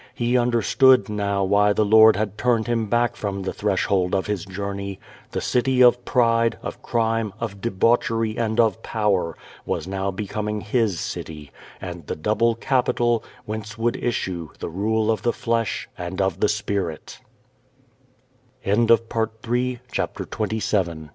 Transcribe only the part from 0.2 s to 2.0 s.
understood now why the